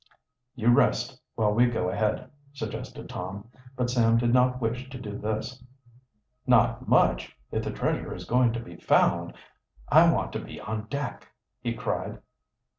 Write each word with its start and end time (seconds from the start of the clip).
"You 0.55 0.69
rest 0.71 1.21
while 1.35 1.53
we 1.53 1.67
go 1.67 1.87
ahead," 1.89 2.31
suggested 2.53 3.07
Tom, 3.07 3.47
but 3.75 3.91
Sam 3.91 4.17
did 4.17 4.33
not 4.33 4.59
wish 4.59 4.89
to 4.89 4.97
do 4.99 5.15
this. 5.15 5.63
"Not 6.47 6.87
much! 6.87 7.37
If 7.51 7.63
the 7.65 7.71
treasure 7.71 8.11
is 8.11 8.25
going 8.25 8.51
to 8.53 8.59
be 8.59 8.77
found, 8.77 9.35
I 9.89 10.11
want 10.11 10.33
to 10.33 10.39
be 10.39 10.59
on 10.59 10.87
deck!" 10.87 11.27
he 11.59 11.75
cried. 11.75 12.19